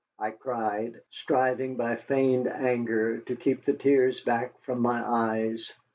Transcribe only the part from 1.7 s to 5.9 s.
by feigned anger to keep the tears back from my eyes.